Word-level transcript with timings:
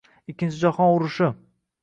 Ikkinchi 0.31 0.59
jahon 0.63 0.95
urushi 0.95 1.31